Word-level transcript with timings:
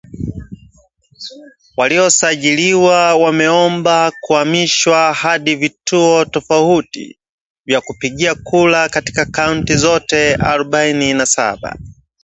waliosajiliwa 1.77 3.15
wameomba 3.15 4.11
kuhamishwa 4.21 5.13
hadi 5.13 5.55
vituo 5.55 6.25
tofauti 6.25 7.19
vya 7.65 7.81
kupigia 7.81 8.35
kura 8.35 8.89
katika 8.89 9.25
kaunti 9.25 9.75
zote 9.75 10.35
arobaini 10.35 11.13
na 11.13 11.25
saba 11.25 11.77